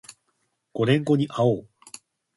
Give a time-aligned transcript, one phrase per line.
[0.73, 1.69] 五年後にあおう